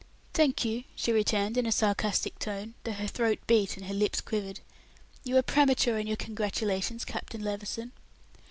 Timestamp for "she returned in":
0.95-1.67